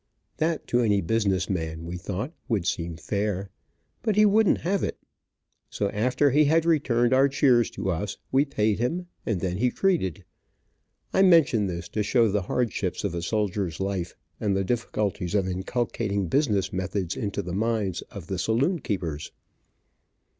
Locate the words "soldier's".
13.21-13.79